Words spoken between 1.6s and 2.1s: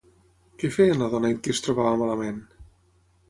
trobava